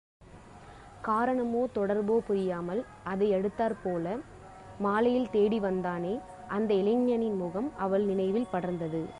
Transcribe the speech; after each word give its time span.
காரணமோ, 1.01 1.67
தொடர்போ 1.75 2.17
புரியாமல், 2.17 2.85
அதை 3.03 3.33
யடுத்தாற்போல 3.33 4.21
மாலையில் 4.79 5.31
தேடிவந்தானே, 5.31 6.19
அந்த 6.47 6.73
இளைஞனின் 6.73 7.35
முகம் 7.35 7.71
அவள் 7.77 8.03
நினைவில் 8.03 8.51
படர்ந்தது. 8.53 9.01